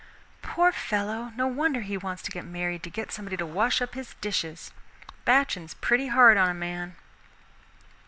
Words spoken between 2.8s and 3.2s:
to get